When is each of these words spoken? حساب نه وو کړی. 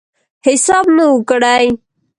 حساب 0.45 0.85
نه 0.97 1.03
وو 1.09 1.19
کړی. 1.29 1.65